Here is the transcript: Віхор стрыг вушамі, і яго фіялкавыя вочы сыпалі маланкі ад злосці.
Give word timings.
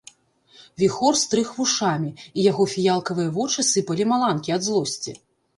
Віхор 0.83 1.17
стрыг 1.23 1.51
вушамі, 1.57 2.09
і 2.37 2.45
яго 2.51 2.63
фіялкавыя 2.73 3.35
вочы 3.39 3.67
сыпалі 3.71 4.03
маланкі 4.15 4.49
ад 4.57 4.61
злосці. 4.71 5.11